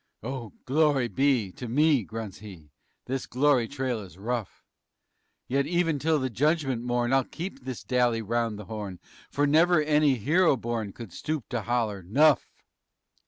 [0.23, 2.71] "Oh, glory be to me" grunts he.
[3.05, 4.63] "This glory trail is rough,
[5.47, 9.79] Yet even till the Judgment Morn I'll keep this dally 'round the horn, For never
[9.79, 12.47] any hero born _Could stoop to holler: Nuff!